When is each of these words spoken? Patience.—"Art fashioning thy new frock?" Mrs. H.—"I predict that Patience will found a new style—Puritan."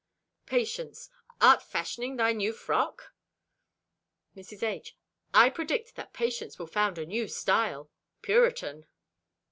Patience.—"Art 0.47 1.61
fashioning 1.61 2.15
thy 2.15 2.33
new 2.33 2.53
frock?" 2.53 3.13
Mrs. 4.35 4.63
H.—"I 4.63 5.51
predict 5.51 5.95
that 5.95 6.11
Patience 6.11 6.57
will 6.57 6.65
found 6.65 6.97
a 6.97 7.05
new 7.05 7.27
style—Puritan." 7.27 8.87